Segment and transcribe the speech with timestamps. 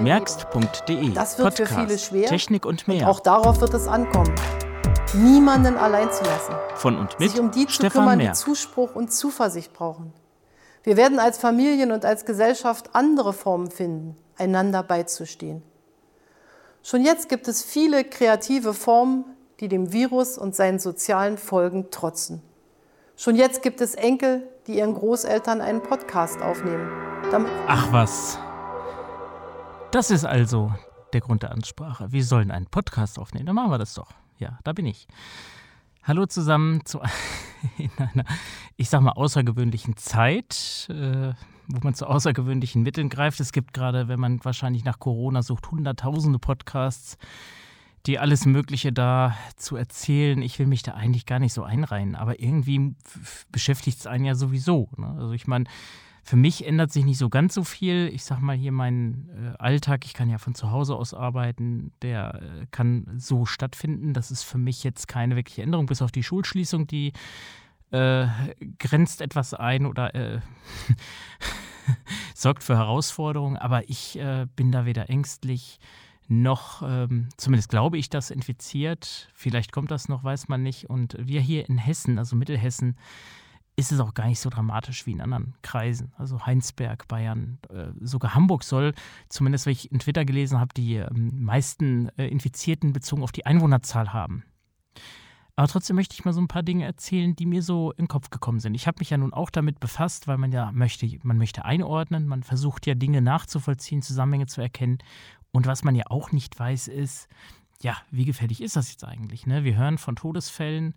[0.00, 2.28] Merkst.de Das wird Podcast, für viele schwer.
[2.28, 3.08] Technik und Und mehr.
[3.08, 4.34] auch darauf wird es ankommen.
[5.14, 6.54] Niemanden allein zu lassen.
[6.74, 8.34] Von und mit sich um die zu Stefan kümmern, Merk.
[8.34, 10.12] die Zuspruch und Zuversicht brauchen.
[10.82, 15.62] Wir werden als Familien und als Gesellschaft andere Formen finden, einander beizustehen.
[16.82, 19.24] Schon jetzt gibt es viele kreative Formen,
[19.60, 22.42] die dem Virus und seinen sozialen Folgen trotzen.
[23.16, 26.88] Schon jetzt gibt es Enkel, die ihren Großeltern einen Podcast aufnehmen.
[27.66, 28.38] Ach was.
[29.90, 30.74] Das ist also
[31.14, 32.12] der Grund der Ansprache.
[32.12, 33.46] Wir sollen einen Podcast aufnehmen.
[33.46, 34.12] Dann machen wir das doch.
[34.38, 35.08] Ja, da bin ich.
[36.02, 37.00] Hallo zusammen zu
[37.78, 38.24] in einer,
[38.76, 41.32] ich sag mal, außergewöhnlichen Zeit, äh,
[41.68, 43.40] wo man zu außergewöhnlichen Mitteln greift.
[43.40, 47.16] Es gibt gerade, wenn man wahrscheinlich nach Corona sucht, hunderttausende Podcasts,
[48.04, 50.42] die alles Mögliche da zu erzählen.
[50.42, 52.94] Ich will mich da eigentlich gar nicht so einreihen, aber irgendwie
[53.50, 54.90] beschäftigt es einen ja sowieso.
[54.98, 55.16] Ne?
[55.18, 55.64] Also ich meine,
[56.28, 58.10] für mich ändert sich nicht so ganz so viel.
[58.12, 61.90] Ich sag mal hier meinen äh, Alltag, ich kann ja von zu Hause aus arbeiten,
[62.02, 64.12] der äh, kann so stattfinden.
[64.12, 67.14] Das ist für mich jetzt keine wirkliche Änderung, bis auf die Schulschließung, die
[67.92, 68.26] äh,
[68.78, 70.40] grenzt etwas ein oder äh,
[72.34, 73.56] sorgt für Herausforderungen.
[73.56, 75.80] Aber ich äh, bin da weder ängstlich
[76.26, 79.30] noch, ähm, zumindest glaube ich, das infiziert.
[79.32, 80.90] Vielleicht kommt das noch, weiß man nicht.
[80.90, 82.98] Und wir hier in Hessen, also Mittelhessen,
[83.78, 86.12] ist es auch gar nicht so dramatisch wie in anderen Kreisen.
[86.18, 88.92] Also Heinsberg, Bayern, äh, sogar Hamburg soll,
[89.28, 93.46] zumindest wenn ich in Twitter gelesen habe, die ähm, meisten äh, Infizierten bezogen auf die
[93.46, 94.42] Einwohnerzahl haben.
[95.54, 98.08] Aber trotzdem möchte ich mal so ein paar Dinge erzählen, die mir so in den
[98.08, 98.74] Kopf gekommen sind.
[98.74, 102.26] Ich habe mich ja nun auch damit befasst, weil man ja möchte, man möchte einordnen,
[102.26, 104.98] man versucht ja Dinge nachzuvollziehen, Zusammenhänge zu erkennen.
[105.52, 107.28] Und was man ja auch nicht weiß, ist,
[107.80, 109.46] ja, wie gefährlich ist das jetzt eigentlich?
[109.46, 109.62] Ne?
[109.62, 110.94] Wir hören von Todesfällen,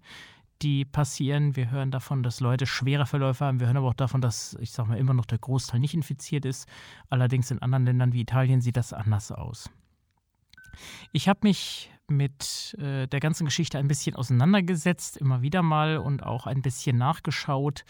[0.61, 1.55] die passieren.
[1.55, 3.59] Wir hören davon, dass Leute schwere Verläufe haben.
[3.59, 6.45] Wir hören aber auch davon, dass, ich sag mal, immer noch der Großteil nicht infiziert
[6.45, 6.67] ist.
[7.09, 9.69] Allerdings in anderen Ländern wie Italien sieht das anders aus.
[11.11, 16.23] Ich habe mich mit äh, der ganzen Geschichte ein bisschen auseinandergesetzt, immer wieder mal und
[16.23, 17.85] auch ein bisschen nachgeschaut,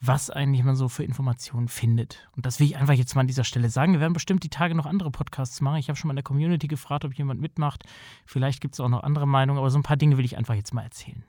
[0.00, 2.26] was eigentlich man so für Informationen findet.
[2.34, 3.92] Und das will ich einfach jetzt mal an dieser Stelle sagen.
[3.92, 5.76] Wir werden bestimmt die Tage noch andere Podcasts machen.
[5.76, 7.84] Ich habe schon mal in der Community gefragt, ob jemand mitmacht.
[8.24, 10.54] Vielleicht gibt es auch noch andere Meinungen, aber so ein paar Dinge will ich einfach
[10.54, 11.22] jetzt mal erzählen.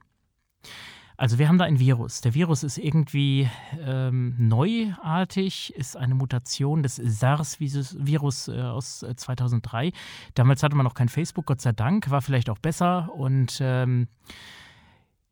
[1.18, 2.22] Also wir haben da ein Virus.
[2.22, 3.48] Der Virus ist irgendwie
[3.80, 9.92] ähm, neuartig, ist eine Mutation des SARS-Virus äh, aus äh, 2003.
[10.34, 13.14] Damals hatte man noch kein Facebook, Gott sei Dank, war vielleicht auch besser.
[13.14, 14.08] Und ähm,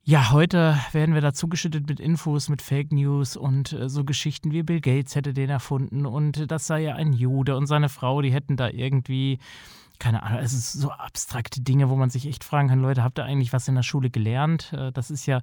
[0.03, 4.51] ja, heute werden wir da zugeschüttet mit Infos, mit Fake News und äh, so Geschichten
[4.51, 8.22] wie Bill Gates hätte den erfunden und das sei ja ein Jude und seine Frau,
[8.22, 9.38] die hätten da irgendwie
[10.00, 13.20] keine Ahnung, es ist so abstrakte Dinge, wo man sich echt fragen kann, Leute, habt
[13.20, 14.74] ihr eigentlich was in der Schule gelernt?
[14.74, 15.42] Äh, Das ist ja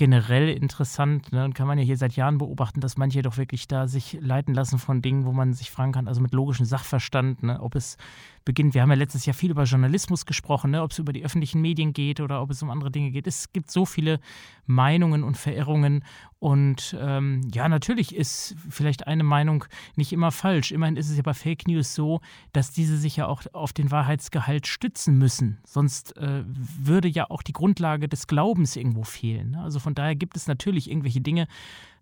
[0.00, 1.44] generell interessant ne?
[1.44, 4.54] und kann man ja hier seit Jahren beobachten, dass manche doch wirklich da sich leiten
[4.54, 7.60] lassen von Dingen, wo man sich fragen kann, also mit logischem Sachverstand, ne?
[7.60, 7.98] ob es
[8.44, 10.82] beginnt, wir haben ja letztes Jahr viel über Journalismus gesprochen, ne?
[10.82, 13.26] ob es über die öffentlichen Medien geht oder ob es um andere Dinge geht.
[13.26, 14.20] Es gibt so viele
[14.66, 16.04] Meinungen und Verirrungen
[16.38, 20.72] und ähm, ja, natürlich ist vielleicht eine Meinung nicht immer falsch.
[20.72, 23.90] Immerhin ist es ja bei Fake News so, dass diese sich ja auch auf den
[23.90, 25.58] Wahrheitsgehalt stützen müssen.
[25.66, 29.50] Sonst äh, würde ja auch die Grundlage des Glaubens irgendwo fehlen.
[29.50, 29.62] Ne?
[29.62, 31.46] Also von daher gibt es natürlich irgendwelche Dinge,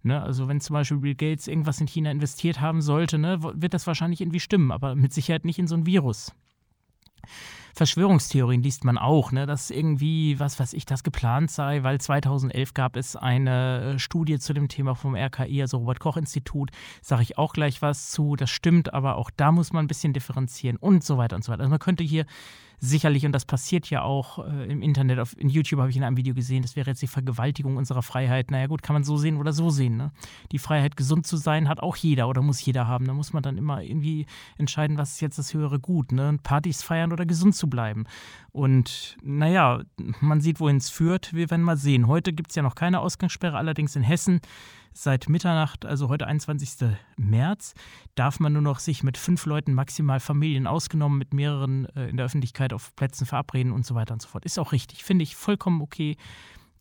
[0.08, 3.74] Ne, also wenn zum Beispiel Bill Gates irgendwas in China investiert haben sollte, ne, wird
[3.74, 6.32] das wahrscheinlich irgendwie stimmen, aber mit Sicherheit nicht in so ein Virus.
[7.74, 12.72] Verschwörungstheorien liest man auch, ne, dass irgendwie, was weiß ich, das geplant sei, weil 2011
[12.72, 16.70] gab es eine äh, Studie zu dem Thema vom RKI, also Robert-Koch-Institut,
[17.02, 20.14] sage ich auch gleich was zu, das stimmt, aber auch da muss man ein bisschen
[20.14, 21.60] differenzieren und so weiter und so weiter.
[21.60, 22.24] Also man könnte hier
[22.80, 26.04] sicherlich, und das passiert ja auch äh, im Internet, auf, in YouTube habe ich in
[26.04, 28.50] einem Video gesehen, das wäre jetzt die Vergewaltigung unserer Freiheit.
[28.50, 29.96] Naja gut, kann man so sehen oder so sehen.
[29.96, 30.12] Ne?
[30.52, 33.06] Die Freiheit, gesund zu sein, hat auch jeder oder muss jeder haben.
[33.06, 36.12] Da muss man dann immer irgendwie entscheiden, was ist jetzt das höhere Gut.
[36.12, 36.38] Ne?
[36.42, 38.04] Partys feiern oder gesund zu bleiben.
[38.50, 39.82] Und naja,
[40.20, 41.32] man sieht, wohin es führt.
[41.32, 42.06] Wir werden mal sehen.
[42.06, 44.40] Heute gibt es ja noch keine Ausgangssperre, allerdings in Hessen
[44.92, 46.88] seit Mitternacht, also heute 21.
[47.16, 47.74] März,
[48.14, 52.16] darf man nur noch sich mit fünf Leuten maximal Familien ausgenommen, mit mehreren äh, in
[52.16, 54.44] der Öffentlichkeit auf Plätzen verabreden und so weiter und so fort.
[54.44, 56.16] Ist auch richtig, finde ich vollkommen okay.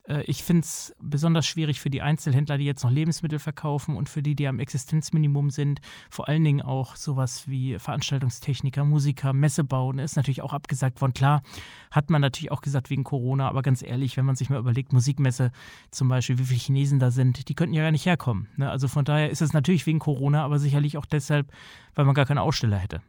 [0.07, 4.09] Äh, ich finde es besonders schwierig für die Einzelhändler, die jetzt noch Lebensmittel verkaufen und
[4.09, 5.81] für die, die am Existenzminimum sind.
[6.09, 9.94] Vor allen Dingen auch sowas wie Veranstaltungstechniker, Musiker, Messebau.
[9.94, 11.13] Ne, ist natürlich auch abgesagt worden.
[11.13, 11.44] Klar,
[11.92, 14.94] hat man natürlich auch gesagt wegen Corona, aber ganz ehrlich, wenn man sich mal überlegt,
[14.94, 15.51] Musikmesse
[15.92, 18.48] zum Beispiel, wie viele Chinesen da sind, die könnten ja gar nicht herkommen.
[18.56, 18.69] Ne?
[18.69, 21.51] Also von daher ist es natürlich wegen Corona, aber sicherlich auch deshalb,
[21.95, 23.01] weil man gar keine Aussteller hätte.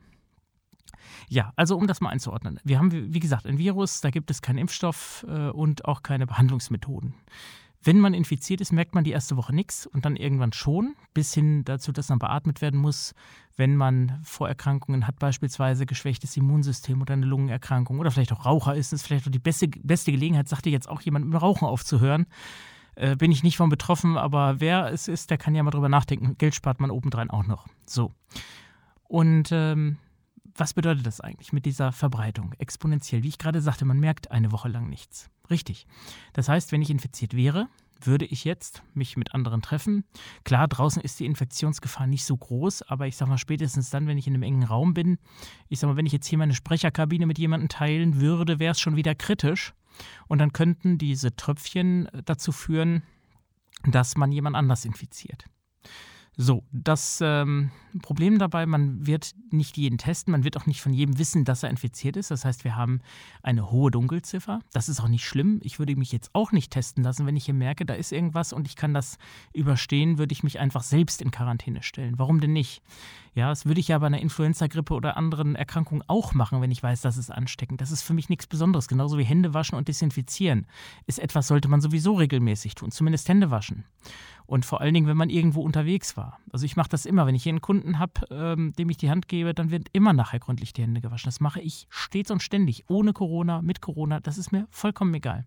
[1.28, 2.58] Ja, also um das mal einzuordnen.
[2.64, 6.26] Wir haben, wie gesagt, ein Virus, da gibt es keinen Impfstoff äh, und auch keine
[6.26, 7.14] Behandlungsmethoden.
[7.82, 11.32] Wenn man infiziert ist, merkt man die erste Woche nichts und dann irgendwann schon, bis
[11.32, 13.14] hin dazu, dass man beatmet werden muss,
[13.56, 18.92] wenn man Vorerkrankungen hat, beispielsweise geschwächtes Immunsystem oder eine Lungenerkrankung oder vielleicht auch Raucher ist.
[18.92, 21.66] Das ist vielleicht auch die beste, beste Gelegenheit, sagte jetzt auch jemand, mit dem Rauchen
[21.66, 22.26] aufzuhören.
[22.96, 25.88] Äh, bin ich nicht von betroffen, aber wer es ist, der kann ja mal drüber
[25.88, 26.36] nachdenken.
[26.36, 27.68] Geld spart man obendrein auch noch.
[27.86, 28.12] So.
[29.04, 29.98] Und ähm,
[30.58, 32.52] was bedeutet das eigentlich mit dieser Verbreitung?
[32.58, 33.22] Exponentiell.
[33.22, 35.30] Wie ich gerade sagte, man merkt eine Woche lang nichts.
[35.50, 35.86] Richtig.
[36.32, 37.68] Das heißt, wenn ich infiziert wäre,
[38.02, 40.04] würde ich jetzt mich mit anderen treffen.
[40.44, 44.18] Klar, draußen ist die Infektionsgefahr nicht so groß, aber ich sage mal spätestens dann, wenn
[44.18, 45.18] ich in einem engen Raum bin,
[45.68, 48.80] ich sage mal, wenn ich jetzt hier meine Sprecherkabine mit jemandem teilen würde, wäre es
[48.80, 49.74] schon wieder kritisch.
[50.28, 53.02] Und dann könnten diese Tröpfchen dazu führen,
[53.84, 55.44] dass man jemand anders infiziert.
[56.40, 60.92] So, das ähm, Problem dabei, man wird nicht jeden testen, man wird auch nicht von
[60.92, 62.30] jedem wissen, dass er infiziert ist.
[62.30, 63.00] Das heißt, wir haben
[63.42, 64.60] eine hohe Dunkelziffer.
[64.72, 65.58] Das ist auch nicht schlimm.
[65.64, 68.52] Ich würde mich jetzt auch nicht testen lassen, wenn ich hier merke, da ist irgendwas
[68.52, 69.18] und ich kann das
[69.52, 72.20] überstehen, würde ich mich einfach selbst in Quarantäne stellen.
[72.20, 72.82] Warum denn nicht?
[73.34, 76.82] Ja, das würde ich ja bei einer Influenza-Grippe oder anderen Erkrankungen auch machen, wenn ich
[76.82, 77.80] weiß, dass es ansteckend.
[77.80, 78.86] Das ist für mich nichts Besonderes.
[78.86, 80.66] Genauso wie Hände waschen und desinfizieren.
[81.06, 83.84] Ist etwas, sollte man sowieso regelmäßig tun, zumindest Hände waschen.
[84.48, 86.40] Und vor allen Dingen, wenn man irgendwo unterwegs war.
[86.50, 89.10] Also ich mache das immer, wenn ich hier einen Kunden habe, ähm, dem ich die
[89.10, 91.28] Hand gebe, dann wird immer nachher gründlich die Hände gewaschen.
[91.28, 94.20] Das mache ich stets und ständig, ohne Corona, mit Corona.
[94.20, 95.46] Das ist mir vollkommen egal.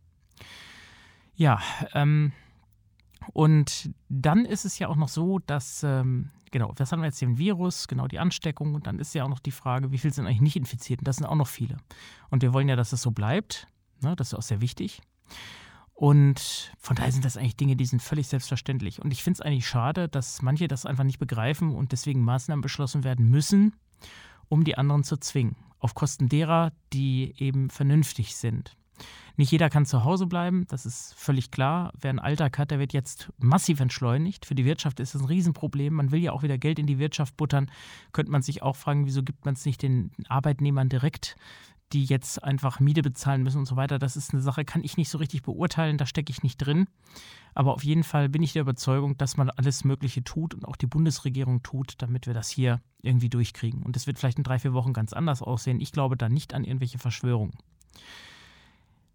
[1.33, 1.59] Ja,
[1.95, 2.31] ähm,
[3.33, 7.21] und dann ist es ja auch noch so, dass, ähm, genau, was haben wir jetzt,
[7.21, 8.75] den Virus, genau die Ansteckung.
[8.75, 10.99] Und dann ist ja auch noch die Frage, wie viele sind eigentlich nicht infiziert?
[10.99, 11.77] Und das sind auch noch viele.
[12.29, 13.65] Und wir wollen ja, dass es so bleibt.
[14.01, 14.15] Ne?
[14.15, 15.01] Das ist auch sehr wichtig.
[15.93, 19.01] Und von daher sind das eigentlich Dinge, die sind völlig selbstverständlich.
[19.01, 22.61] Und ich finde es eigentlich schade, dass manche das einfach nicht begreifen und deswegen Maßnahmen
[22.61, 23.75] beschlossen werden müssen,
[24.49, 25.55] um die anderen zu zwingen.
[25.79, 28.75] Auf Kosten derer, die eben vernünftig sind.
[29.37, 31.91] Nicht jeder kann zu Hause bleiben, das ist völlig klar.
[31.99, 34.45] Wer einen Alltag hat, der wird jetzt massiv entschleunigt.
[34.45, 35.93] Für die Wirtschaft ist das ein Riesenproblem.
[35.93, 37.71] Man will ja auch wieder Geld in die Wirtschaft buttern.
[38.11, 41.35] Könnte man sich auch fragen, wieso gibt man es nicht den Arbeitnehmern direkt
[41.93, 43.99] die jetzt einfach Miete bezahlen müssen und so weiter.
[43.99, 46.87] Das ist eine Sache, kann ich nicht so richtig beurteilen, da stecke ich nicht drin.
[47.53, 50.75] Aber auf jeden Fall bin ich der Überzeugung, dass man alles Mögliche tut und auch
[50.75, 53.83] die Bundesregierung tut, damit wir das hier irgendwie durchkriegen.
[53.83, 55.81] Und es wird vielleicht in drei, vier Wochen ganz anders aussehen.
[55.81, 57.57] Ich glaube da nicht an irgendwelche Verschwörungen.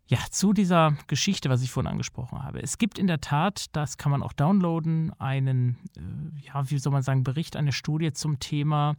[0.09, 2.63] Ja, zu dieser Geschichte, was ich vorhin angesprochen habe.
[2.63, 6.93] Es gibt in der Tat, das kann man auch downloaden, einen, äh, ja, wie soll
[6.93, 8.95] man sagen, Bericht, eine Studie zum Thema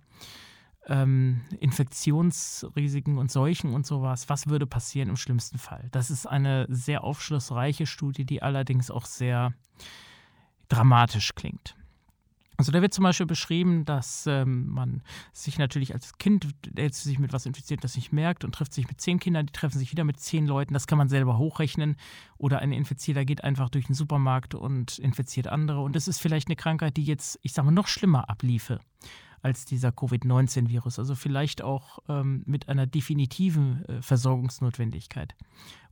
[0.88, 4.30] ähm, Infektionsrisiken und Seuchen und sowas.
[4.30, 5.88] Was würde passieren im schlimmsten Fall?
[5.92, 9.54] Das ist eine sehr aufschlussreiche Studie, die allerdings auch sehr
[10.69, 11.75] dramatisch klingt.
[12.60, 17.19] Also da wird zum Beispiel beschrieben, dass ähm, man sich natürlich als Kind, der sich
[17.19, 19.92] mit was infiziert, das nicht merkt und trifft sich mit zehn Kindern, die treffen sich
[19.92, 21.98] wieder mit zehn Leuten, das kann man selber hochrechnen.
[22.40, 25.81] Oder ein Infizierter geht einfach durch den Supermarkt und infiziert andere.
[25.81, 28.80] Und das ist vielleicht eine Krankheit, die jetzt, ich sage mal, noch schlimmer abliefe
[29.42, 31.00] als dieser Covid-19-Virus.
[31.00, 35.36] Also vielleicht auch ähm, mit einer definitiven äh, Versorgungsnotwendigkeit.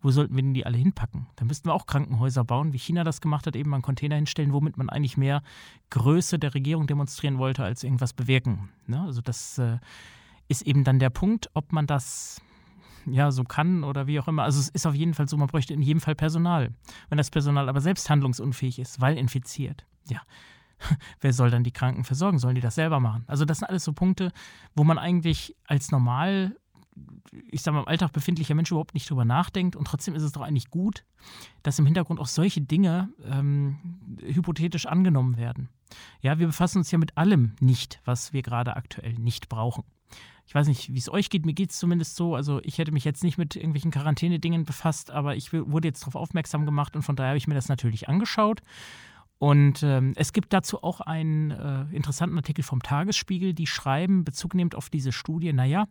[0.02, 1.28] Wo sollten wir denn die alle hinpacken?
[1.36, 4.16] Da müssten wir auch Krankenhäuser bauen, wie China das gemacht hat, eben mal einen Container
[4.16, 5.42] hinstellen, womit man eigentlich mehr
[5.90, 8.70] Größe der Regierung demonstrieren wollte, als irgendwas bewirken.
[8.88, 9.02] Ne?
[9.02, 9.80] Also das äh,
[10.48, 12.42] ist eben dann der Punkt, ob man das
[13.08, 14.44] ja, so kann oder wie auch immer.
[14.44, 16.72] Also es ist auf jeden Fall so, man bräuchte in jedem Fall Personal.
[17.10, 20.22] Wenn das Personal aber selbst handlungsunfähig ist, weil infiziert, ja,
[21.22, 22.40] wer soll dann die Kranken versorgen?
[22.40, 23.24] Sollen die das selber machen?
[23.28, 24.32] Also das sind alles so Punkte,
[24.76, 26.56] wo man eigentlich als normal,
[27.52, 29.76] ich sage mal, im Alltag befindlicher Mensch überhaupt nicht drüber nachdenkt.
[29.76, 31.04] Und trotzdem ist es doch eigentlich gut,
[31.64, 33.78] dass im Hintergrund auch solche Dinge ähm,
[34.22, 35.70] hypothetisch angenommen werden.
[36.22, 39.84] Ja, wir befassen uns ja mit allem nicht, was wir gerade aktuell nicht brauchen.
[40.48, 41.46] Ich weiß nicht, wie es euch geht.
[41.46, 42.36] Mir geht es zumindest so.
[42.36, 46.16] Also, ich hätte mich jetzt nicht mit irgendwelchen Quarantänedingen befasst, aber ich wurde jetzt darauf
[46.16, 48.62] aufmerksam gemacht und von daher habe ich mir das natürlich angeschaut
[49.38, 54.56] und ähm, es gibt dazu auch einen äh, interessanten Artikel vom Tagesspiegel, die schreiben, Bezug
[54.56, 55.88] nehmend auf diese Studie, naja,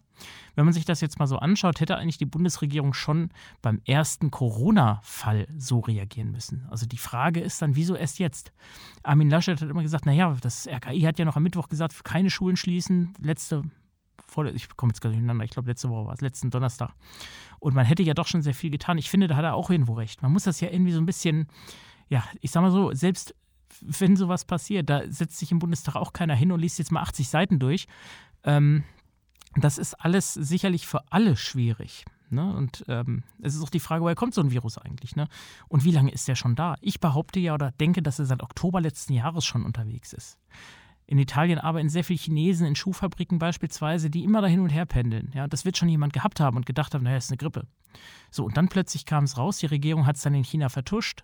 [0.54, 3.28] wenn man sich das jetzt mal so anschaut, hätte eigentlich die Bundesregierung schon
[3.60, 6.66] beim ersten Corona-Fall so reagieren müssen.
[6.70, 8.52] Also die Frage ist dann, wieso erst jetzt?
[9.02, 12.30] Armin Laschet hat immer gesagt, naja, das RKI hat ja noch am Mittwoch gesagt, keine
[12.30, 13.62] Schulen schließen, letzte
[14.52, 16.92] ich komme jetzt nicht durcheinander, ich glaube letzte Woche war es, letzten Donnerstag.
[17.60, 18.98] Und man hätte ja doch schon sehr viel getan.
[18.98, 20.22] Ich finde, da hat er auch irgendwo recht.
[20.22, 21.46] Man muss das ja irgendwie so ein bisschen
[22.08, 23.34] ja, ich sag mal so, selbst
[23.80, 27.02] wenn sowas passiert, da setzt sich im Bundestag auch keiner hin und liest jetzt mal
[27.02, 27.86] 80 Seiten durch.
[28.44, 28.84] Ähm,
[29.56, 32.04] das ist alles sicherlich für alle schwierig.
[32.30, 32.54] Ne?
[32.54, 35.16] Und ähm, es ist auch die Frage, woher kommt so ein Virus eigentlich?
[35.16, 35.28] Ne?
[35.68, 36.76] Und wie lange ist der schon da?
[36.80, 40.38] Ich behaupte ja oder denke, dass er seit Oktober letzten Jahres schon unterwegs ist.
[41.06, 44.86] In Italien arbeiten sehr viele Chinesen in Schuhfabriken beispielsweise, die immer da hin und her
[44.86, 45.30] pendeln.
[45.34, 47.66] Ja, das wird schon jemand gehabt haben und gedacht haben, naja, ist eine Grippe.
[48.30, 51.22] So, und dann plötzlich kam es raus, die Regierung hat es dann in China vertuscht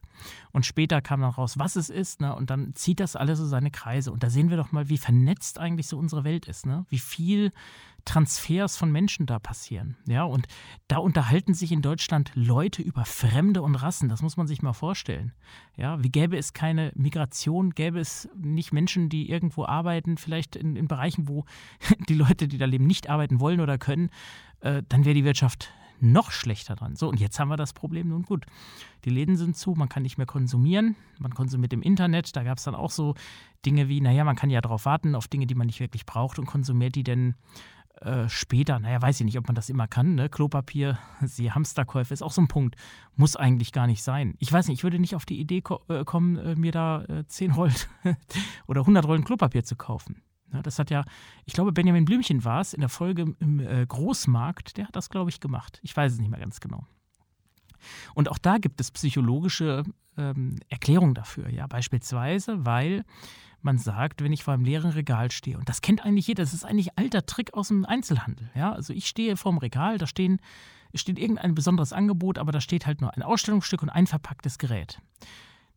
[0.52, 2.34] und später kam dann raus, was es ist, ne?
[2.34, 4.12] und dann zieht das alles so seine Kreise.
[4.12, 6.86] Und da sehen wir doch mal, wie vernetzt eigentlich so unsere Welt ist, ne?
[6.88, 7.52] wie viel
[8.04, 9.96] Transfers von Menschen da passieren.
[10.06, 10.46] Ja, und
[10.88, 14.08] da unterhalten sich in Deutschland Leute über Fremde und Rassen.
[14.08, 15.32] Das muss man sich mal vorstellen.
[15.76, 20.76] Ja, wie gäbe es keine Migration, gäbe es nicht Menschen, die irgendwo arbeiten, vielleicht in,
[20.76, 21.44] in Bereichen, wo
[22.08, 24.10] die Leute, die da leben, nicht arbeiten wollen oder können,
[24.60, 26.96] äh, dann wäre die Wirtschaft noch schlechter dran.
[26.96, 28.46] So, und jetzt haben wir das Problem, nun gut,
[29.04, 32.58] die Läden sind zu, man kann nicht mehr konsumieren, man konsumiert im Internet, da gab
[32.58, 33.14] es dann auch so
[33.64, 36.38] Dinge wie, naja, man kann ja darauf warten, auf Dinge, die man nicht wirklich braucht
[36.38, 37.34] und konsumiert die denn
[38.00, 40.28] äh, später, naja, weiß ich nicht, ob man das immer kann, ne?
[40.28, 42.76] Klopapier, sie Hamsterkäufe ist auch so ein Punkt,
[43.16, 44.34] muss eigentlich gar nicht sein.
[44.38, 47.02] Ich weiß nicht, ich würde nicht auf die Idee ko äh, kommen, äh, mir da
[47.04, 47.74] äh, 10 Rollen
[48.66, 50.22] oder 100 Rollen Klopapier zu kaufen.
[50.52, 51.04] Ja, das hat ja,
[51.44, 55.10] ich glaube, Benjamin Blümchen war es in der Folge im äh, Großmarkt, der hat das,
[55.10, 55.78] glaube ich, gemacht.
[55.82, 56.86] Ich weiß es nicht mehr ganz genau.
[58.14, 59.84] Und auch da gibt es psychologische
[60.16, 61.48] ähm, Erklärungen dafür.
[61.48, 63.04] Ja, beispielsweise, weil
[63.64, 66.54] man sagt, wenn ich vor einem leeren Regal stehe, und das kennt eigentlich jeder, das
[66.54, 68.50] ist eigentlich alter Trick aus dem Einzelhandel.
[68.54, 70.40] Ja, also ich stehe vor dem Regal, da stehen,
[70.94, 75.00] steht irgendein besonderes Angebot, aber da steht halt nur ein Ausstellungsstück und ein verpacktes Gerät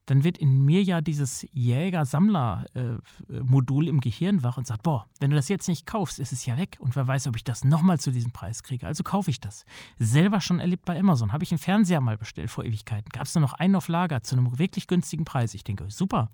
[0.06, 5.38] dann wird in mir ja dieses Jäger-Sammler-Modul im Gehirn wach und sagt, boah, wenn du
[5.38, 8.00] das jetzt nicht kaufst, ist es ja weg und wer weiß, ob ich das nochmal
[8.00, 8.86] zu diesem Preis kriege.
[8.86, 9.66] Also kaufe ich das.
[9.98, 13.10] Selber schon erlebt bei Amazon, habe ich einen Fernseher mal bestellt vor Ewigkeiten.
[13.10, 15.54] Gab es nur noch einen auf Lager zu einem wirklich günstigen Preis.
[15.54, 16.32] Ich denke, super.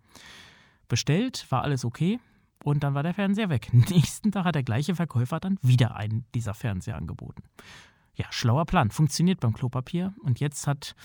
[0.89, 2.19] Bestellt, war alles okay
[2.63, 3.69] und dann war der Fernseher weg.
[3.73, 7.43] Nächsten Tag hat der gleiche Verkäufer dann wieder einen dieser Fernseher angeboten.
[8.15, 8.91] Ja, schlauer Plan.
[8.91, 10.13] Funktioniert beim Klopapier.
[10.23, 10.95] Und jetzt hat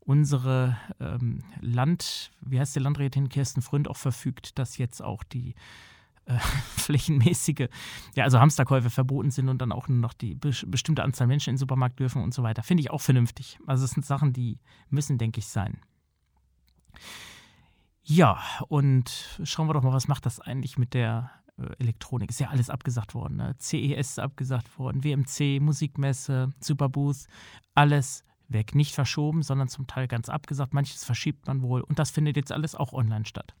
[0.00, 5.54] unsere ähm, Land, wie heißt die Landrätin Kirsten Fründ auch verfügt, dass jetzt auch die
[6.26, 6.38] äh,
[6.76, 7.68] flächenmäßige,
[8.14, 11.50] ja, also Hamsterkäufe verboten sind und dann auch nur noch die be bestimmte Anzahl Menschen
[11.50, 12.62] in den Supermarkt dürfen und so weiter.
[12.62, 13.58] Finde ich auch vernünftig.
[13.66, 14.58] Also es sind Sachen, die
[14.90, 15.78] müssen, denke ich, sein.
[18.10, 22.30] Ja, und schauen wir doch mal, was macht das eigentlich mit der äh, Elektronik?
[22.30, 23.36] Ist ja alles abgesagt worden.
[23.36, 23.54] Ne?
[23.58, 27.26] CES ist abgesagt worden, WMC, Musikmesse, Superbooth,
[27.74, 28.74] alles weg.
[28.74, 30.72] Nicht verschoben, sondern zum Teil ganz abgesagt.
[30.72, 31.82] Manches verschiebt man wohl.
[31.82, 33.54] Und das findet jetzt alles auch online statt.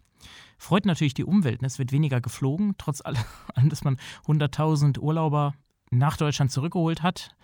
[0.56, 1.60] Freut natürlich die Umwelt.
[1.60, 1.66] Ne?
[1.66, 5.52] Es wird weniger geflogen, trotz allem, dass man 100.000 Urlauber
[5.90, 7.36] nach Deutschland zurückgeholt hat.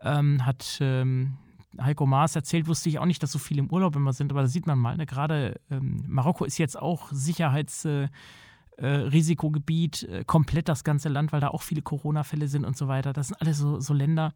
[0.00, 1.38] Ähm, hat ähm,
[1.82, 4.42] Heiko Maas erzählt, wusste ich auch nicht, dass so viele im Urlaub immer sind, aber
[4.42, 5.06] da sieht man mal, ne?
[5.06, 11.40] gerade ähm, Marokko ist jetzt auch Sicherheitsrisikogebiet, äh, äh, äh, komplett das ganze Land, weil
[11.40, 13.12] da auch viele Corona-Fälle sind und so weiter.
[13.12, 14.34] Das sind alles so, so Länder,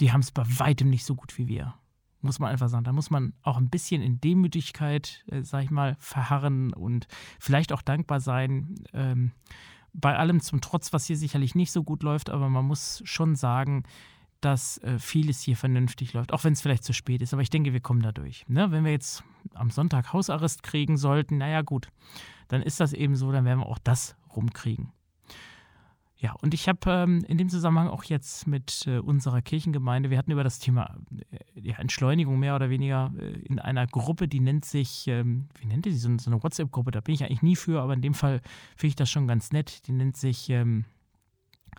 [0.00, 1.74] die haben es bei weitem nicht so gut wie wir.
[2.20, 2.84] Muss man einfach sagen.
[2.84, 7.08] Da muss man auch ein bisschen in Demütigkeit, äh, sag ich mal, verharren und
[7.40, 8.76] vielleicht auch dankbar sein.
[8.92, 9.32] Ähm,
[9.92, 13.34] bei allem zum Trotz, was hier sicherlich nicht so gut läuft, aber man muss schon
[13.34, 13.84] sagen,
[14.44, 17.32] dass äh, vieles hier vernünftig läuft, auch wenn es vielleicht zu spät ist.
[17.32, 18.44] Aber ich denke, wir kommen da durch.
[18.48, 18.70] Ne?
[18.70, 21.88] Wenn wir jetzt am Sonntag Hausarrest kriegen sollten, naja gut,
[22.48, 24.92] dann ist das eben so, dann werden wir auch das rumkriegen.
[26.22, 30.18] Ja, und ich habe ähm, in dem Zusammenhang auch jetzt mit äh, unserer Kirchengemeinde, wir
[30.18, 30.96] hatten über das Thema
[31.32, 35.66] äh, ja, Entschleunigung mehr oder weniger äh, in einer Gruppe, die nennt sich, ähm, wie
[35.66, 38.14] nennt die so, so eine WhatsApp-Gruppe, da bin ich eigentlich nie für, aber in dem
[38.14, 38.40] Fall
[38.76, 39.88] finde ich das schon ganz nett.
[39.88, 40.84] Die nennt sich ähm,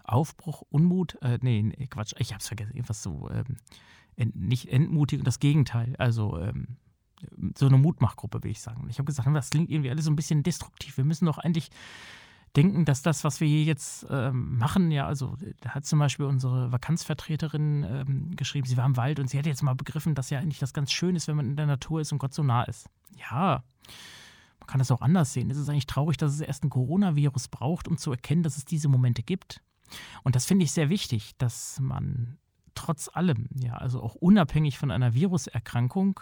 [0.03, 3.57] Aufbruch, Unmut, äh, nee, nee, Quatsch, ich habe es vergessen, irgendwas so, ähm,
[4.15, 6.77] ent, nicht entmutig, das Gegenteil, also ähm,
[7.57, 8.87] so eine Mutmachgruppe, will ich sagen.
[8.89, 10.97] Ich habe gesagt, das klingt irgendwie alles so ein bisschen destruktiv.
[10.97, 11.69] Wir müssen doch eigentlich
[12.55, 16.25] denken, dass das, was wir hier jetzt ähm, machen, ja, also da hat zum Beispiel
[16.25, 20.29] unsere Vakanzvertreterin ähm, geschrieben, sie war im Wald und sie hätte jetzt mal begriffen, dass
[20.29, 22.43] ja eigentlich das ganz schön ist, wenn man in der Natur ist und Gott so
[22.43, 22.89] nah ist.
[23.17, 23.63] Ja,
[24.59, 25.49] man kann das auch anders sehen.
[25.49, 28.65] Es ist eigentlich traurig, dass es erst ein Coronavirus braucht, um zu erkennen, dass es
[28.65, 29.61] diese Momente gibt.
[30.23, 32.37] Und das finde ich sehr wichtig, dass man
[32.75, 36.19] trotz allem, ja, also auch unabhängig von einer Viruserkrankung,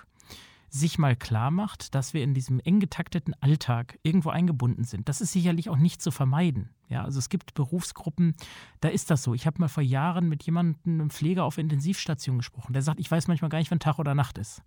[0.74, 5.10] sich mal klar macht, dass wir in diesem eng getakteten Alltag irgendwo eingebunden sind.
[5.10, 6.70] Das ist sicherlich auch nicht zu vermeiden.
[6.88, 8.36] Ja, also es gibt Berufsgruppen,
[8.80, 9.34] da ist das so.
[9.34, 13.12] Ich habe mal vor Jahren mit jemandem, einem Pfleger auf Intensivstation gesprochen, der sagt, ich
[13.12, 14.62] weiß manchmal gar nicht, wann Tag oder Nacht ist.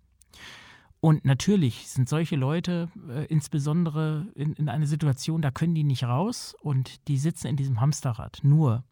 [1.05, 6.03] Und natürlich sind solche Leute äh, insbesondere in, in einer Situation, da können die nicht
[6.03, 8.39] raus und die sitzen in diesem Hamsterrad.
[8.41, 8.83] Nur,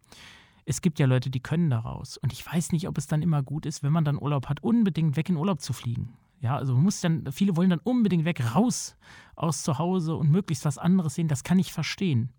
[0.63, 2.20] es gibt ja Leute, die können da raus.
[2.20, 4.62] Und ich weiß nicht, ob es dann immer gut ist, wenn man dann Urlaub hat,
[4.62, 6.13] unbedingt weg in Urlaub zu fliegen.
[6.39, 8.96] Ja, also muss dann, viele wollen dann unbedingt weg, raus
[9.36, 11.29] aus zu Hause und möglichst was anderes sehen.
[11.29, 12.29] Das kann ich verstehen.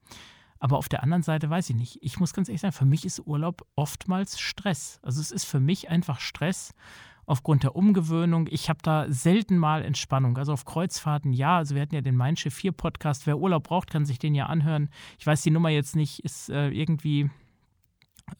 [0.60, 1.98] Aber auf der anderen Seite weiß ich nicht.
[2.00, 5.00] Ich muss ganz ehrlich sagen, für mich ist Urlaub oftmals Stress.
[5.02, 6.74] Also es ist für mich einfach Stress
[7.26, 8.48] aufgrund der Umgewöhnung.
[8.50, 10.36] Ich habe da selten mal Entspannung.
[10.36, 11.56] Also auf Kreuzfahrten, ja.
[11.56, 13.26] Also wir hatten ja den Mein Schiff 4 Podcast.
[13.26, 14.90] Wer Urlaub braucht, kann sich den ja anhören.
[15.18, 17.30] Ich weiß die Nummer jetzt nicht, ist äh, irgendwie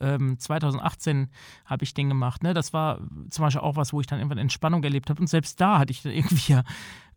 [0.01, 1.29] Ähm, 2018
[1.67, 2.43] habe ich den gemacht.
[2.43, 2.55] Ne?
[2.55, 5.21] Das war zum Beispiel auch was, wo ich dann irgendwann Entspannung erlebt habe.
[5.21, 6.63] Und selbst da hatte ich dann irgendwie ja,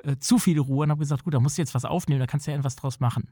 [0.03, 2.27] äh, zu viel Ruhe und habe gesagt, gut, da musst du jetzt was aufnehmen, da
[2.27, 3.29] kannst du ja etwas draus machen.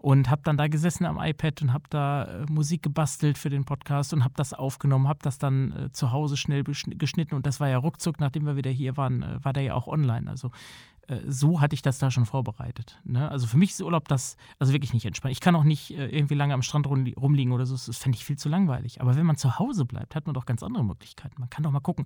[0.00, 3.64] Und habe dann da gesessen am iPad und habe da äh, Musik gebastelt für den
[3.64, 7.58] Podcast und habe das aufgenommen, habe das dann äh, zu Hause schnell geschnitten und das
[7.58, 10.30] war ja ruckzuck, nachdem wir wieder hier waren, äh, war der ja auch online.
[10.30, 10.50] Also
[11.26, 13.00] so hatte ich das da schon vorbereitet.
[13.02, 13.30] Ne?
[13.30, 15.32] Also für mich ist Urlaub das, also wirklich nicht entspannt.
[15.32, 18.36] Ich kann auch nicht irgendwie lange am Strand rumliegen oder so, das fände ich viel
[18.36, 19.00] zu langweilig.
[19.00, 21.36] Aber wenn man zu Hause bleibt, hat man doch ganz andere Möglichkeiten.
[21.38, 22.04] Man kann doch mal gucken,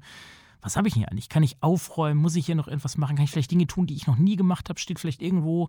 [0.61, 1.29] was habe ich hier eigentlich?
[1.29, 2.23] Kann ich aufräumen?
[2.23, 3.17] Muss ich hier noch etwas machen?
[3.17, 4.79] Kann ich vielleicht Dinge tun, die ich noch nie gemacht habe?
[4.79, 5.69] Steht vielleicht irgendwo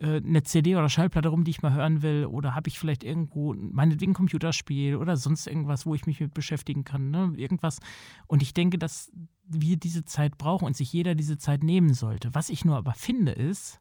[0.00, 2.26] eine CD oder Schallplatte rum, die ich mal hören will?
[2.26, 6.34] Oder habe ich vielleicht irgendwo meinetwegen ein Computerspiel oder sonst irgendwas, wo ich mich mit
[6.34, 7.10] beschäftigen kann?
[7.10, 7.32] Ne?
[7.36, 7.80] Irgendwas.
[8.26, 9.10] Und ich denke, dass
[9.48, 12.34] wir diese Zeit brauchen und sich jeder diese Zeit nehmen sollte.
[12.34, 13.80] Was ich nur aber finde, ist,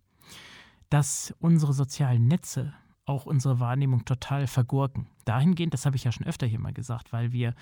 [0.89, 2.73] dass unsere sozialen Netze
[3.05, 5.07] auch unsere Wahrnehmung total vergurken.
[5.25, 7.53] Dahingehend, das habe ich ja schon öfter hier mal gesagt, weil wir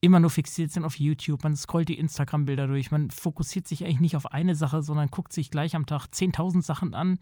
[0.00, 4.00] immer nur fixiert sind auf YouTube, man scrollt die Instagram-Bilder durch, man fokussiert sich eigentlich
[4.00, 7.18] nicht auf eine Sache, sondern guckt sich gleich am Tag 10.000 Sachen an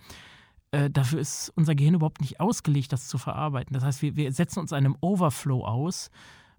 [0.70, 3.74] äh, dafür ist unser Gehirn überhaupt nicht ausgelegt, das zu verarbeiten.
[3.74, 6.10] Das heißt, wir, wir setzen uns einem Overflow aus,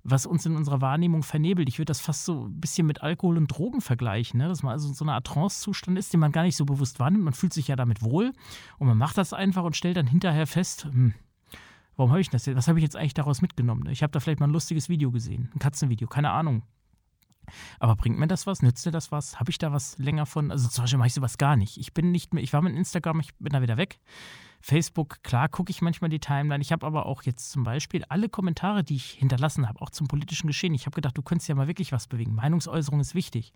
[0.04, 1.70] was uns in unserer Wahrnehmung vernebelt.
[1.70, 4.48] Ich würde das fast so ein bisschen mit Alkohol und Drogen vergleichen, ne?
[4.48, 7.00] dass man also in so einer Art Trance-Zustand ist, den man gar nicht so bewusst
[7.00, 7.24] wahrnimmt.
[7.24, 8.34] Man fühlt sich ja damit wohl
[8.78, 11.14] und man macht das einfach und stellt dann hinterher fest, hm,
[11.96, 12.58] warum habe ich das jetzt?
[12.58, 13.88] Was habe ich jetzt eigentlich daraus mitgenommen?
[13.90, 16.64] Ich habe da vielleicht mal ein lustiges Video gesehen, ein Katzenvideo, keine Ahnung.
[17.80, 18.62] Aber bringt mir das was?
[18.62, 19.40] Nützt dir das was?
[19.40, 20.52] Habe ich da was länger von?
[20.52, 21.78] Also zum Beispiel mache ich sowas gar nicht.
[21.78, 24.00] Ich bin nicht mehr, ich war mit Instagram, ich bin da wieder weg.
[24.62, 26.62] Facebook, klar, gucke ich manchmal die Timeline.
[26.62, 30.08] Ich habe aber auch jetzt zum Beispiel alle Kommentare, die ich hinterlassen habe, auch zum
[30.08, 30.74] politischen Geschehen.
[30.74, 32.36] Ich habe gedacht, du könntest ja mal wirklich was bewegen.
[32.36, 33.54] Meinungsäußerung ist wichtig.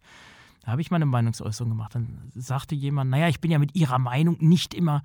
[0.63, 1.93] Da habe ich mal eine Meinungsäußerung gemacht.
[1.95, 5.03] Dann sagte jemand, naja, ich bin ja mit Ihrer Meinung nicht immer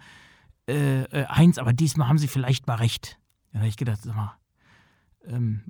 [0.68, 3.18] äh, äh, eins, aber diesmal haben Sie vielleicht mal recht.
[3.52, 4.36] Dann habe ich gedacht, sag mal,
[5.26, 5.64] ähm,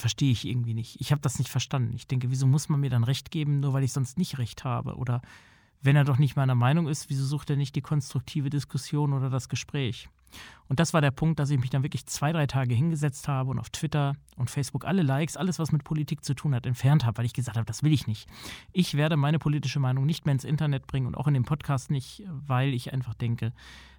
[0.00, 1.00] verstehe ich irgendwie nicht.
[1.00, 1.94] Ich habe das nicht verstanden.
[1.94, 4.64] Ich denke, wieso muss man mir dann recht geben, nur weil ich sonst nicht recht
[4.64, 4.96] habe?
[4.96, 5.22] Oder
[5.82, 9.30] wenn er doch nicht meiner Meinung ist, wieso sucht er nicht die konstruktive Diskussion oder
[9.30, 10.08] das Gespräch?
[10.68, 13.50] Und das war der Punkt, dass ich mich dann wirklich zwei, drei Tage hingesetzt habe
[13.50, 17.06] und auf Twitter und Facebook alle Likes, alles, was mit Politik zu tun hat, entfernt
[17.06, 18.28] habe, weil ich gesagt habe, das will ich nicht.
[18.72, 21.90] Ich werde meine politische Meinung nicht mehr ins Internet bringen und auch in dem Podcast
[21.90, 23.52] nicht, weil ich einfach denke,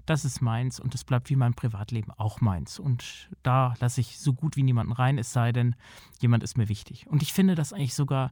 [0.05, 2.79] das ist meins und es bleibt wie mein Privatleben auch meins.
[2.79, 5.75] Und da lasse ich so gut wie niemanden rein, es sei denn,
[6.19, 7.07] jemand ist mir wichtig.
[7.07, 8.31] Und ich finde das eigentlich sogar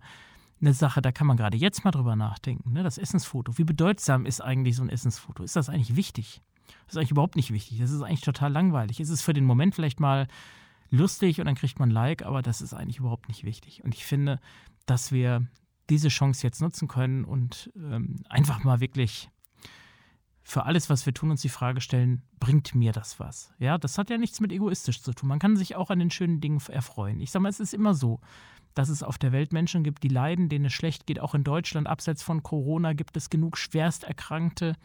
[0.60, 2.73] eine Sache, da kann man gerade jetzt mal drüber nachdenken.
[2.73, 2.83] Ne?
[2.83, 3.57] Das Essensfoto.
[3.57, 5.43] Wie bedeutsam ist eigentlich so ein Essensfoto?
[5.43, 6.41] Ist das eigentlich wichtig?
[6.86, 7.80] Das ist eigentlich überhaupt nicht wichtig.
[7.80, 8.99] Das ist eigentlich total langweilig.
[8.99, 10.27] Es ist für den Moment vielleicht mal
[10.89, 13.84] lustig und dann kriegt man ein Like, aber das ist eigentlich überhaupt nicht wichtig.
[13.84, 14.39] Und ich finde,
[14.86, 15.45] dass wir
[15.89, 19.30] diese Chance jetzt nutzen können und ähm, einfach mal wirklich
[20.43, 23.51] für alles, was wir tun, uns die Frage stellen, bringt mir das was?
[23.60, 25.27] Ja, das hat ja nichts mit egoistisch zu tun.
[25.27, 27.19] Man kann sich auch an den schönen Dingen erfreuen.
[27.19, 28.21] Ich sage mal, es ist immer so,
[28.73, 31.19] dass es auf der Welt Menschen gibt, die leiden, denen es schlecht geht.
[31.19, 34.75] Auch in Deutschland, abseits von Corona, gibt es genug Schwersterkrankte,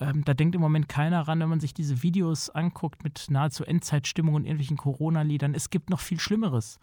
[0.00, 3.64] ähm, da denkt im Moment keiner ran, wenn man sich diese Videos anguckt mit nahezu
[3.64, 5.54] Endzeitstimmung und irgendwelchen Corona-Liedern.
[5.54, 6.78] Es gibt noch viel Schlimmeres.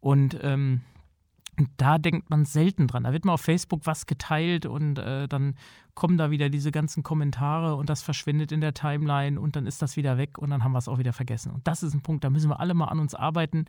[0.00, 0.82] Und ähm,
[1.76, 3.04] da denkt man selten dran.
[3.04, 5.54] Da wird mal auf Facebook was geteilt und äh, dann
[5.94, 9.80] kommen da wieder diese ganzen Kommentare und das verschwindet in der Timeline und dann ist
[9.80, 11.52] das wieder weg und dann haben wir es auch wieder vergessen.
[11.52, 13.66] Und das ist ein Punkt, da müssen wir alle mal an uns arbeiten,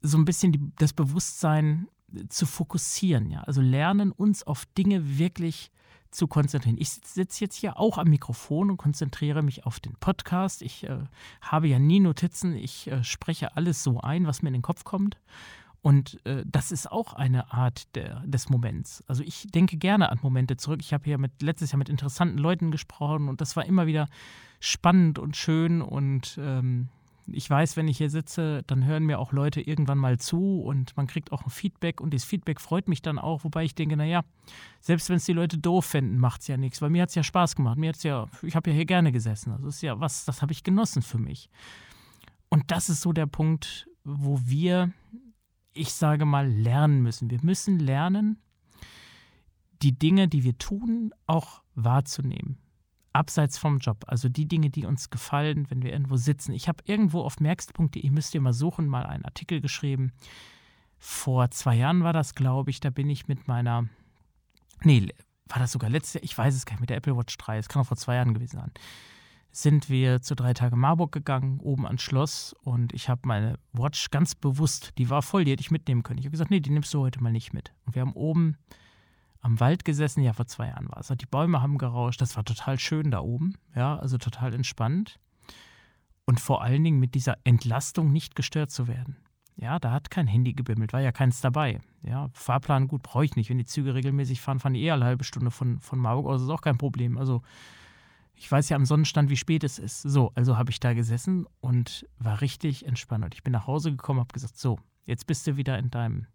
[0.00, 1.88] so ein bisschen die, das Bewusstsein
[2.28, 3.30] zu fokussieren.
[3.30, 3.42] Ja?
[3.42, 5.70] Also lernen, uns auf Dinge wirklich
[6.10, 6.76] zu konzentrieren.
[6.78, 10.62] Ich sitze jetzt hier auch am Mikrofon und konzentriere mich auf den Podcast.
[10.62, 10.98] Ich äh,
[11.40, 12.56] habe ja nie Notizen.
[12.56, 15.18] Ich äh, spreche alles so ein, was mir in den Kopf kommt.
[15.80, 19.04] Und äh, das ist auch eine Art der, des Moments.
[19.06, 20.80] Also ich denke gerne an Momente zurück.
[20.82, 24.08] Ich habe hier mit, letztes Jahr mit interessanten Leuten gesprochen und das war immer wieder
[24.60, 26.88] spannend und schön und ähm,
[27.32, 30.96] ich weiß, wenn ich hier sitze, dann hören mir auch Leute irgendwann mal zu und
[30.96, 33.96] man kriegt auch ein Feedback und das Feedback freut mich dann auch, wobei ich denke,
[33.96, 34.24] naja,
[34.80, 37.14] selbst wenn es die Leute doof fänden, macht es ja nichts, weil mir hat es
[37.14, 37.78] ja Spaß gemacht.
[37.78, 39.54] Mir hat's ja, ich habe ja hier gerne gesessen.
[39.62, 41.48] Das ist ja was, das habe ich genossen für mich.
[42.48, 44.92] Und das ist so der Punkt, wo wir,
[45.74, 47.30] ich sage mal, lernen müssen.
[47.30, 48.38] Wir müssen lernen,
[49.82, 52.58] die Dinge, die wir tun, auch wahrzunehmen
[53.18, 56.52] abseits vom Job, also die Dinge, die uns gefallen, wenn wir irgendwo sitzen.
[56.52, 60.12] Ich habe irgendwo auf merkst.de, müsst ihr mal suchen, mal einen Artikel geschrieben.
[60.98, 63.88] Vor zwei Jahren war das, glaube ich, da bin ich mit meiner,
[64.82, 65.08] nee,
[65.46, 67.58] war das sogar letztes Jahr, ich weiß es gar nicht, mit der Apple Watch 3,
[67.58, 68.72] es kann auch vor zwei Jahren gewesen sein,
[69.50, 74.10] sind wir zu drei Tage Marburg gegangen, oben ans Schloss und ich habe meine Watch
[74.10, 76.18] ganz bewusst, die war voll, die hätte ich mitnehmen können.
[76.18, 77.72] Ich habe gesagt, nee, die nimmst du heute mal nicht mit.
[77.84, 78.56] Und wir haben oben
[79.40, 81.08] am Wald gesessen, ja, vor zwei Jahren war es.
[81.08, 85.18] Die Bäume haben gerauscht, das war total schön da oben, ja, also total entspannt.
[86.24, 89.16] Und vor allen Dingen mit dieser Entlastung nicht gestört zu werden.
[89.56, 91.80] Ja, da hat kein Handy gebimmelt, war ja keins dabei.
[92.02, 93.50] Ja, Fahrplan gut, brauche ich nicht.
[93.50, 96.42] Wenn die Züge regelmäßig fahren, fahren die eher eine halbe Stunde von, von Marburg aus,
[96.42, 97.18] ist auch kein Problem.
[97.18, 97.42] Also
[98.34, 100.02] ich weiß ja am Sonnenstand, wie spät es ist.
[100.02, 103.24] So, also habe ich da gesessen und war richtig entspannt.
[103.24, 106.26] Und ich bin nach Hause gekommen, habe gesagt, so, jetzt bist du wieder in deinem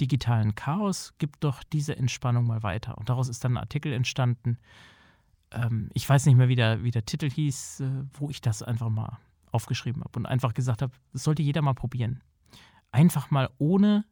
[0.00, 2.96] digitalen Chaos, gib doch diese Entspannung mal weiter.
[2.96, 4.56] Und daraus ist dann ein Artikel entstanden.
[5.50, 8.62] Ähm, ich weiß nicht mehr, wie der, wie der Titel hieß, äh, wo ich das
[8.62, 9.18] einfach mal
[9.50, 12.22] aufgeschrieben habe und einfach gesagt habe, das sollte jeder mal probieren.
[12.92, 14.04] Einfach mal ohne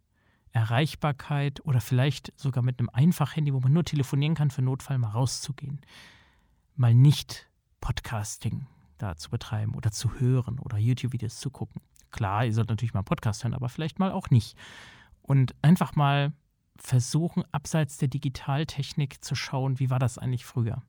[0.50, 5.10] Erreichbarkeit oder vielleicht sogar mit einem Einfachhandy, wo man nur telefonieren kann, für Notfall mal
[5.10, 5.80] rauszugehen.
[6.74, 7.48] Mal nicht
[7.80, 8.66] Podcasting
[8.98, 11.80] da zu betreiben oder zu hören oder YouTube-Videos zu gucken.
[12.10, 14.56] Klar, ihr sollt natürlich mal einen Podcast hören, aber vielleicht mal auch nicht.
[15.22, 16.32] Und einfach mal
[16.76, 20.82] versuchen, abseits der Digitaltechnik zu schauen, wie war das eigentlich früher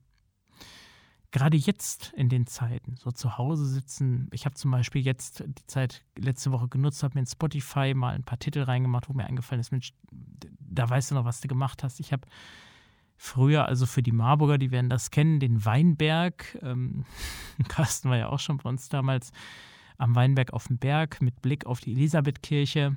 [1.32, 5.66] gerade jetzt in den Zeiten, so zu Hause sitzen, ich habe zum Beispiel jetzt die
[5.66, 9.26] Zeit letzte Woche genutzt, habe mir in Spotify mal ein paar Titel reingemacht, wo mir
[9.26, 12.00] eingefallen ist, Mensch, da weißt du noch, was du gemacht hast.
[12.00, 12.26] Ich habe
[13.16, 17.04] früher, also für die Marburger, die werden das kennen, den Weinberg, ähm,
[17.68, 19.30] Carsten war ja auch schon bei uns damals,
[20.00, 22.96] am Weinberg auf dem Berg mit Blick auf die Elisabethkirche.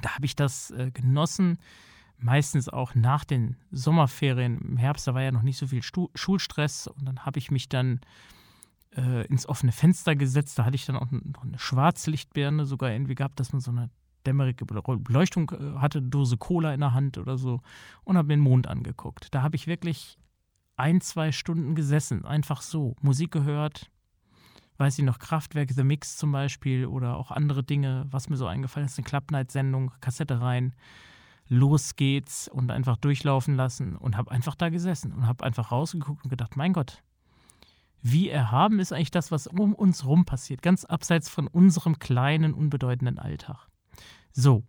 [0.00, 1.58] Da habe ich das äh, genossen
[2.18, 6.08] meistens auch nach den Sommerferien im Herbst, da war ja noch nicht so viel Stu
[6.14, 8.00] Schulstress und dann habe ich mich dann
[8.96, 10.58] äh, ins offene Fenster gesetzt.
[10.58, 13.90] Da hatte ich dann auch noch eine Schwarzlichtbirne sogar irgendwie gehabt, dass man so eine
[14.26, 17.60] dämmerige Beleuchtung äh, hatte, Dose Cola in der Hand oder so
[18.04, 19.28] und habe mir den Mond angeguckt.
[19.34, 20.18] Da habe ich wirklich
[20.76, 23.90] ein, zwei Stunden gesessen, einfach so, Musik gehört,
[24.78, 28.46] weiß ich noch, Kraftwerk, The Mix zum Beispiel oder auch andere Dinge, was mir so
[28.46, 30.74] eingefallen ist, eine Club Night Sendung, Kassette rein
[31.48, 36.24] los geht's und einfach durchlaufen lassen und habe einfach da gesessen und habe einfach rausgeguckt
[36.24, 37.02] und gedacht, mein Gott,
[38.02, 42.54] wie erhaben ist eigentlich das, was um uns rum passiert, ganz abseits von unserem kleinen,
[42.54, 43.68] unbedeutenden Alltag.
[44.32, 44.64] So,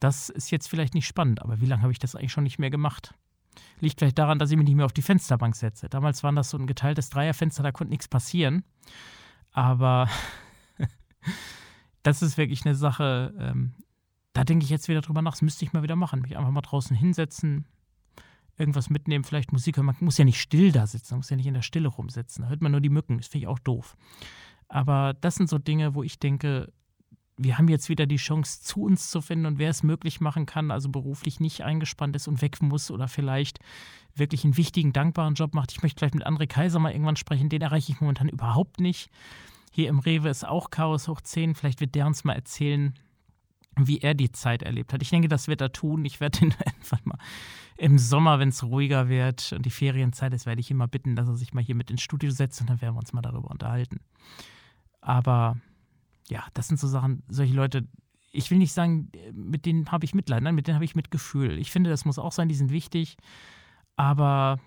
[0.00, 2.58] das ist jetzt vielleicht nicht spannend, aber wie lange habe ich das eigentlich schon nicht
[2.58, 3.14] mehr gemacht?
[3.80, 5.88] Liegt vielleicht daran, dass ich mich nicht mehr auf die Fensterbank setze.
[5.88, 8.64] Damals war das so ein geteiltes Dreierfenster, da konnte nichts passieren.
[9.52, 10.08] Aber
[12.02, 13.74] das ist wirklich eine Sache, ähm,
[14.32, 16.20] da denke ich jetzt wieder drüber nach, das müsste ich mal wieder machen.
[16.20, 17.66] Mich einfach mal draußen hinsetzen,
[18.58, 19.86] irgendwas mitnehmen, vielleicht Musik hören.
[19.86, 22.42] Man muss ja nicht still da sitzen, man muss ja nicht in der Stille rumsitzen.
[22.42, 23.96] Da hört man nur die Mücken, das finde ich auch doof.
[24.68, 26.72] Aber das sind so Dinge, wo ich denke,
[27.36, 30.46] wir haben jetzt wieder die Chance, zu uns zu finden und wer es möglich machen
[30.46, 33.58] kann, also beruflich nicht eingespannt ist und weg muss oder vielleicht
[34.14, 35.72] wirklich einen wichtigen, dankbaren Job macht.
[35.72, 39.10] Ich möchte vielleicht mit André Kaiser mal irgendwann sprechen, den erreiche ich momentan überhaupt nicht.
[39.72, 41.56] Hier im Rewe ist auch Chaos hoch 10.
[41.56, 42.94] Vielleicht wird der uns mal erzählen,
[43.76, 45.02] wie er die Zeit erlebt hat.
[45.02, 46.04] Ich denke, das wird er tun.
[46.04, 47.18] Ich werde ihn einfach mal
[47.76, 51.16] im Sommer, wenn es ruhiger wird und die Ferienzeit ist, werde ich ihn mal bitten,
[51.16, 53.22] dass er sich mal hier mit ins Studio setzt und dann werden wir uns mal
[53.22, 53.98] darüber unterhalten.
[55.00, 55.56] Aber
[56.28, 57.86] ja, das sind so Sachen, solche Leute,
[58.32, 61.58] ich will nicht sagen, mit denen habe ich Mitleid, nein, mit denen habe ich Mitgefühl.
[61.58, 63.16] Ich finde, das muss auch sein, die sind wichtig,
[63.96, 64.58] aber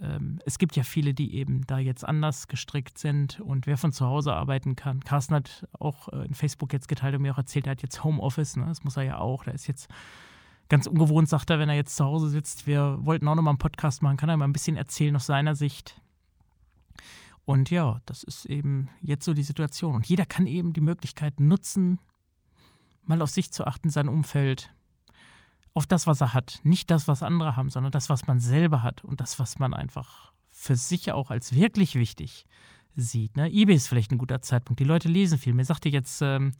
[0.00, 3.92] ähm, es gibt ja viele, die eben da jetzt anders gestrickt sind und wer von
[3.92, 5.00] zu Hause arbeiten kann.
[5.00, 8.04] Carsten hat auch äh, in Facebook jetzt geteilt und mir auch erzählt, er hat jetzt
[8.04, 8.66] Homeoffice, ne?
[8.66, 9.44] das muss er ja auch.
[9.44, 9.88] Der ist jetzt
[10.68, 12.66] ganz ungewohnt, sagt er, wenn er jetzt zu Hause sitzt.
[12.66, 15.54] Wir wollten auch nochmal einen Podcast machen, kann er mal ein bisschen erzählen aus seiner
[15.54, 16.00] Sicht.
[17.44, 19.94] Und ja, das ist eben jetzt so die Situation.
[19.94, 21.98] Und jeder kann eben die Möglichkeit nutzen,
[23.02, 24.74] mal auf sich zu achten, sein Umfeld,
[25.74, 26.60] auf das, was er hat.
[26.62, 29.74] Nicht das, was andere haben, sondern das, was man selber hat und das, was man
[29.74, 32.46] einfach für sich auch als wirklich wichtig
[32.96, 33.36] sieht.
[33.36, 33.50] Ne?
[33.50, 34.80] eBay ist vielleicht ein guter Zeitpunkt.
[34.80, 35.52] Die Leute lesen viel.
[35.52, 36.52] Mir sagte jetzt ähm,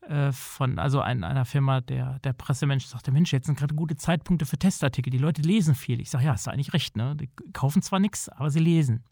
[0.00, 3.96] äh, von also ein, einer Firma, der, der Pressemensch sagte, Mensch, jetzt sind gerade gute
[3.96, 5.10] Zeitpunkte für Testartikel.
[5.10, 6.00] Die Leute lesen viel.
[6.00, 6.96] Ich sage, ja, ist eigentlich recht.
[6.96, 7.14] Ne?
[7.16, 9.04] Die kaufen zwar nichts, aber sie lesen.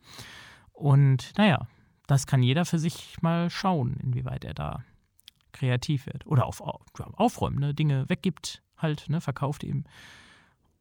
[0.79, 1.67] Und naja,
[2.07, 4.85] das kann jeder für sich mal schauen, inwieweit er da
[5.51, 6.25] kreativ wird.
[6.27, 6.83] Oder auf, auf,
[7.15, 7.75] aufräumen, ne?
[7.75, 9.85] Dinge weggibt, halt, ne, verkauft eben.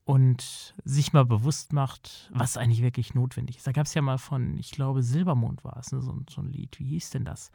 [0.03, 3.65] Und sich mal bewusst macht, was eigentlich wirklich notwendig ist.
[3.65, 6.51] Da gab es ja mal von, ich glaube, Silbermond war es, ne, so, so, ein
[6.51, 6.77] Lied.
[6.79, 7.51] Wie hieß denn das?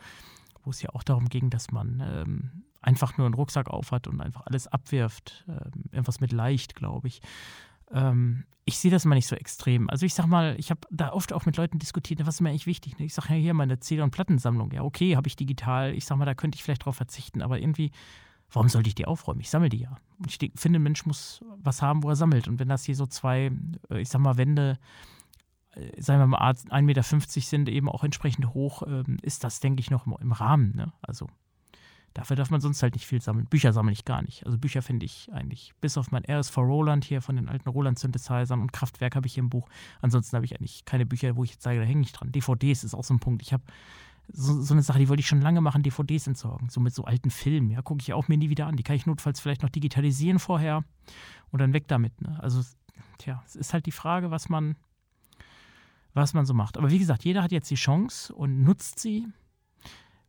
[0.65, 4.21] Wo es ja auch darum ging, dass man ähm, einfach nur einen Rucksack aufhat und
[4.21, 5.45] einfach alles abwirft.
[5.49, 7.23] Ähm, irgendwas mit leicht, glaube ich.
[7.93, 9.91] Ähm, ich sehe das mal nicht so extrem.
[9.91, 12.51] Also ich sag mal, ich habe da oft auch mit Leuten diskutiert, was ist mir
[12.51, 12.99] eigentlich wichtig?
[12.99, 13.07] Ne?
[13.07, 14.71] Ich sage ja hier meine CD- und Plattensammlung.
[14.73, 15.95] Ja, okay, habe ich digital.
[15.95, 17.91] Ich sag mal, da könnte ich vielleicht drauf verzichten, aber irgendwie
[18.53, 19.41] warum sollte ich die aufräumen?
[19.41, 19.97] Ich sammle die ja.
[20.19, 22.49] Und ich finde, ein Mensch muss was haben, wo er sammelt.
[22.49, 23.51] Und wenn das hier so zwei,
[23.91, 24.79] äh, ich sag mal, Wände,
[25.75, 29.81] äh, sagen wir mal 1,50 Meter sind, eben auch entsprechend hoch, ähm, ist das, denke
[29.81, 30.77] ich, noch im Rahmen.
[30.77, 30.93] Ne?
[31.03, 31.29] Also
[32.15, 33.47] dafür darf man sonst halt nicht viel sammeln.
[33.47, 34.45] Bücher sammle ich gar nicht.
[34.47, 38.61] Also Bücher finde ich eigentlich, bis auf mein RS4 Roland hier von den alten Roland-Synthesizern
[38.61, 39.69] und Kraftwerk habe ich hier im Buch.
[40.01, 42.33] Ansonsten habe ich eigentlich keine Bücher, wo ich jetzt sage, da hänge ich dran.
[42.33, 43.43] DVDs ist auch so ein Punkt.
[43.43, 43.63] Ich habe
[44.33, 46.69] so, so, eine Sache, die wollte ich schon lange machen, DVDs entsorgen.
[46.69, 47.71] So mit so alten Filmen.
[47.71, 48.77] Ja, gucke ich auch mir nie wieder an.
[48.77, 50.85] Die kann ich notfalls vielleicht noch digitalisieren vorher
[51.51, 52.21] und dann weg damit.
[52.21, 52.39] Ne?
[52.41, 52.63] Also,
[53.19, 54.77] tja, es ist halt die Frage, was man,
[56.15, 56.79] was man so macht.
[56.79, 59.27] Aber wie gesagt, jeder hat jetzt die Chance und nutzt sie.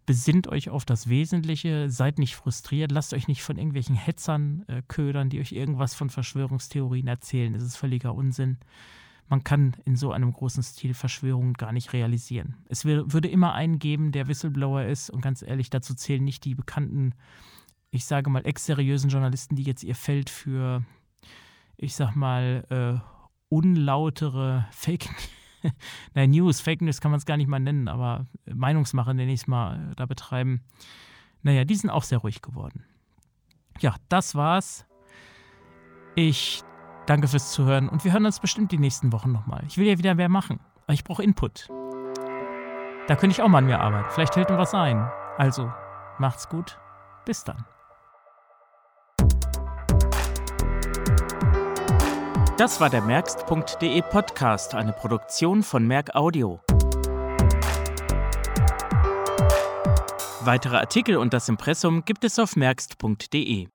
[0.05, 4.81] Besinnt euch auf das Wesentliche, seid nicht frustriert, lasst euch nicht von irgendwelchen Hetzern äh,
[4.87, 7.55] ködern, die euch irgendwas von Verschwörungstheorien erzählen.
[7.55, 8.57] Es ist völliger Unsinn
[9.29, 12.55] man kann in so einem großen Stil Verschwörungen gar nicht realisieren.
[12.69, 16.55] Es würde immer einen geben, der Whistleblower ist und ganz ehrlich, dazu zählen nicht die
[16.55, 17.13] bekannten,
[17.89, 20.83] ich sage mal, exteriösen Journalisten, die jetzt ihr Feld für,
[21.77, 22.99] ich sag mal, äh,
[23.49, 25.09] unlautere Fake
[26.13, 29.41] Nein, News, Fake News kann man es gar nicht mal nennen, aber Meinungsmache nenne ich
[29.41, 30.61] es mal, äh, da betreiben.
[31.41, 32.83] Naja, die sind auch sehr ruhig geworden.
[33.79, 34.85] Ja, das war's.
[36.15, 36.63] Ich
[37.05, 39.63] Danke fürs Zuhören und wir hören uns bestimmt die nächsten Wochen nochmal.
[39.67, 41.67] Ich will ja wieder mehr machen, aber ich brauche Input.
[43.07, 44.09] Da könnte ich auch mal an mir arbeiten.
[44.11, 45.05] Vielleicht hält mir was ein.
[45.37, 45.69] Also,
[46.17, 46.79] macht's gut.
[47.25, 47.65] Bis dann.
[52.57, 56.59] Das war der Merkst.de Podcast, eine Produktion von Merk Audio.
[60.41, 63.69] Weitere Artikel und das Impressum gibt es auf merkst.de.